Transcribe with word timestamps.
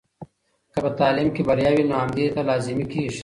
که 0.73 0.79
په 0.83 0.89
تعلیم 0.99 1.29
کې 1.35 1.41
بریا 1.49 1.71
وي، 1.73 1.83
نو 1.89 1.95
همدې 2.03 2.25
ته 2.35 2.41
لازمي 2.49 2.85
کیږي. 2.93 3.19